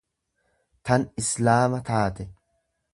tan 0.89 1.05
Islaama 1.23 1.85
taate. 1.93 2.31